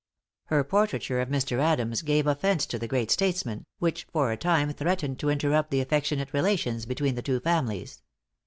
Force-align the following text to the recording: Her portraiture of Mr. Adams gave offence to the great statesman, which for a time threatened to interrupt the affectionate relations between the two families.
Her 0.45 0.63
portraiture 0.63 1.21
of 1.21 1.29
Mr. 1.29 1.59
Adams 1.59 2.01
gave 2.01 2.25
offence 2.25 2.65
to 2.65 2.79
the 2.79 2.87
great 2.87 3.11
statesman, 3.11 3.67
which 3.77 4.07
for 4.11 4.31
a 4.31 4.35
time 4.35 4.73
threatened 4.73 5.19
to 5.19 5.29
interrupt 5.29 5.69
the 5.69 5.79
affectionate 5.81 6.33
relations 6.33 6.87
between 6.87 7.13
the 7.13 7.21
two 7.21 7.39
families. 7.39 8.01